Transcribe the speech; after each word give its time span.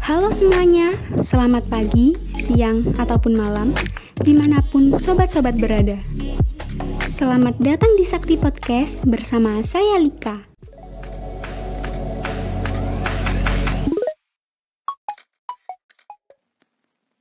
Halo 0.00 0.32
semuanya, 0.34 0.96
selamat 1.22 1.68
pagi, 1.70 2.16
siang, 2.34 2.82
ataupun 2.98 3.36
malam, 3.36 3.70
di 4.24 4.34
mana 4.34 4.58
pun 4.74 4.96
sobat-sobat 4.96 5.60
berada. 5.60 5.94
Selamat 7.06 7.54
datang 7.60 7.92
di 7.94 8.02
Sakti 8.02 8.34
Podcast 8.40 9.04
bersama 9.06 9.60
saya 9.60 10.00
Lika. 10.00 10.40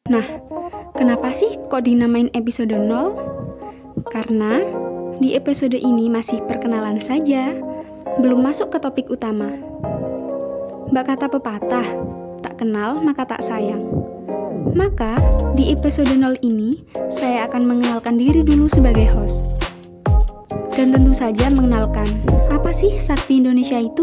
Nah, 0.09 0.25
kenapa 0.97 1.29
sih 1.29 1.53
kok 1.69 1.85
dinamain 1.85 2.33
episode 2.33 2.73
0? 2.73 3.13
Karena 4.09 4.63
di 5.19 5.35
episode 5.35 5.75
ini 5.75 6.07
masih 6.07 6.41
perkenalan 6.47 6.97
saja, 6.97 7.53
belum 8.17 8.41
masuk 8.41 8.73
ke 8.73 8.81
topik 8.81 9.11
utama. 9.11 9.53
Mbak 10.89 11.05
kata 11.05 11.29
pepatah, 11.29 11.85
tak 12.41 12.57
kenal 12.57 12.97
maka 12.97 13.21
tak 13.21 13.45
sayang. 13.45 13.77
Maka, 14.73 15.13
di 15.53 15.69
episode 15.69 16.09
0 16.09 16.33
ini, 16.41 16.81
saya 17.13 17.45
akan 17.45 17.61
mengenalkan 17.69 18.17
diri 18.17 18.41
dulu 18.41 18.65
sebagai 18.65 19.05
host. 19.13 19.61
Dan 20.73 20.89
tentu 20.89 21.13
saja 21.13 21.53
mengenalkan, 21.53 22.09
apa 22.49 22.73
sih 22.73 22.89
Sakti 22.97 23.37
Indonesia 23.37 23.77
itu? 23.77 24.01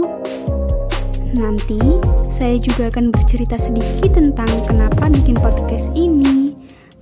Nanti, 1.35 1.99
saya 2.23 2.55
juga 2.63 2.87
akan 2.95 3.11
bercerita 3.11 3.59
sedikit 3.59 4.15
tentang 4.15 4.47
kenapa 4.71 5.11
bikin 5.11 5.35
podcast 5.43 5.91
ini, 5.99 6.55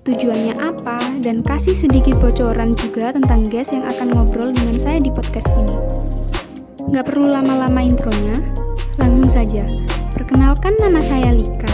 tujuannya 0.09 0.64
apa, 0.64 0.97
dan 1.20 1.45
kasih 1.45 1.77
sedikit 1.77 2.16
bocoran 2.25 2.73
juga 2.73 3.12
tentang 3.12 3.45
guest 3.53 3.77
yang 3.77 3.84
akan 3.84 4.16
ngobrol 4.16 4.48
dengan 4.48 4.80
saya 4.80 4.97
di 4.97 5.12
podcast 5.12 5.53
ini. 5.61 5.77
Nggak 6.89 7.05
perlu 7.05 7.28
lama-lama 7.28 7.84
intronya, 7.84 8.63
langsung 9.04 9.28
saja. 9.28 9.64
Perkenalkan 10.16 10.80
nama 10.80 10.96
saya 10.96 11.36
Lika. 11.36 11.68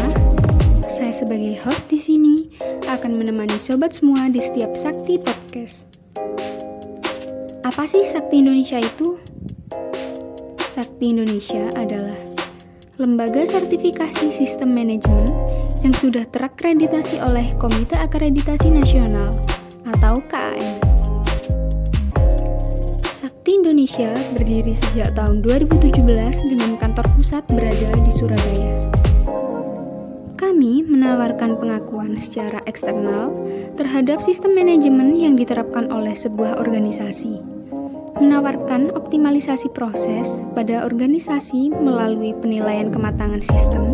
Saya 0.82 1.14
sebagai 1.14 1.54
host 1.62 1.86
di 1.86 1.94
sini 1.94 2.50
akan 2.90 3.22
menemani 3.22 3.54
sobat 3.54 3.94
semua 3.94 4.26
di 4.26 4.42
setiap 4.42 4.74
Sakti 4.74 5.22
Podcast. 5.22 5.86
Apa 7.62 7.86
sih 7.86 8.02
Sakti 8.02 8.42
Indonesia 8.42 8.82
itu? 8.82 9.14
Sakti 10.66 11.14
Indonesia 11.14 11.70
adalah 11.78 12.18
lembaga 12.98 13.46
sertifikasi 13.46 14.34
sistem 14.34 14.74
manajemen 14.74 15.30
yang 15.86 15.94
sudah 15.94 16.26
terakreditasi 16.34 17.22
oleh 17.22 17.46
Komite 17.62 17.94
Akreditasi 17.94 18.74
Nasional 18.74 19.30
atau 19.86 20.18
KAN. 20.26 20.89
Indonesia 23.90 24.38
berdiri 24.38 24.70
sejak 24.70 25.18
tahun 25.18 25.42
2017 25.42 25.98
dengan 26.46 26.78
kantor 26.78 27.10
pusat 27.18 27.42
berada 27.50 27.90
di 28.06 28.12
Surabaya. 28.14 28.78
Kami 30.38 30.86
menawarkan 30.86 31.58
pengakuan 31.58 32.14
secara 32.22 32.62
eksternal 32.70 33.34
terhadap 33.74 34.22
sistem 34.22 34.54
manajemen 34.54 35.18
yang 35.18 35.34
diterapkan 35.34 35.90
oleh 35.90 36.14
sebuah 36.14 36.62
organisasi 36.62 37.42
menawarkan 38.22 38.94
optimalisasi 38.94 39.74
proses 39.74 40.38
pada 40.54 40.86
organisasi 40.86 41.74
melalui 41.74 42.30
penilaian 42.38 42.94
kematangan 42.94 43.42
sistem 43.42 43.90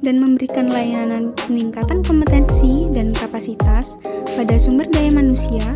dan 0.00 0.24
memberikan 0.24 0.72
layanan 0.72 1.36
peningkatan 1.44 2.00
kompetensi 2.00 2.88
dan 2.96 3.12
kapasitas 3.12 4.00
pada 4.40 4.56
sumber 4.56 4.88
daya 4.88 5.12
manusia 5.12 5.68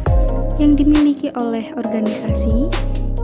yang 0.56 0.72
dimiliki 0.72 1.28
oleh 1.36 1.68
organisasi 1.76 2.72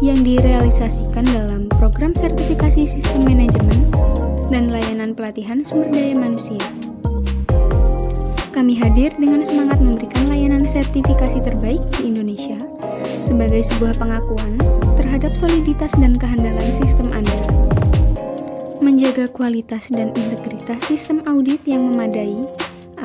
yang 0.02 0.26
direalisasikan 0.26 1.22
dalam 1.30 1.70
program 1.78 2.10
sertifikasi 2.10 2.90
sistem 2.90 3.22
manajemen 3.22 3.86
dan 4.50 4.66
layanan 4.74 5.14
pelatihan 5.14 5.62
sumber 5.62 5.94
daya 5.94 6.18
manusia. 6.18 6.58
Kami 8.50 8.74
hadir 8.74 9.14
dengan 9.14 9.46
semangat 9.46 9.78
memberikan 9.78 10.26
layanan 10.26 10.66
sertifikasi 10.66 11.38
terbaik 11.46 11.78
di 11.96 12.10
Indonesia 12.10 12.58
sebagai 13.22 13.62
sebuah 13.62 13.94
pengakuan 13.96 14.58
terhadap 14.98 15.30
soliditas 15.32 15.94
dan 15.94 16.18
kehandalan 16.18 16.68
sistem 16.82 17.14
Anda. 17.14 17.38
Menjaga 18.82 19.30
kualitas 19.30 19.86
dan 19.94 20.10
integritas 20.18 20.82
sistem 20.90 21.22
audit 21.30 21.62
yang 21.62 21.94
memadai 21.94 22.34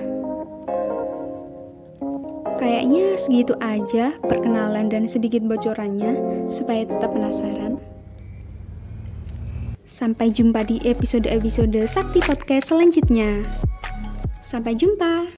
Kayaknya 2.60 3.16
segitu 3.16 3.56
aja 3.64 4.12
perkenalan 4.28 4.92
dan 4.92 5.08
sedikit 5.08 5.40
bocorannya 5.40 6.44
supaya 6.52 6.84
tetap 6.84 7.16
penasaran. 7.16 7.80
Sampai 9.86 10.34
jumpa 10.34 10.66
di 10.66 10.82
episode-episode 10.82 11.86
Sakti 11.86 12.18
Podcast 12.18 12.74
selanjutnya. 12.74 13.46
Sampai 14.42 14.74
jumpa. 14.74 15.35